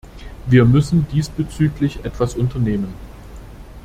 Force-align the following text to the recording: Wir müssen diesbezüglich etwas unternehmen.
Wir 0.47 0.65
müssen 0.65 1.05
diesbezüglich 1.11 2.03
etwas 2.03 2.33
unternehmen. 2.33 2.95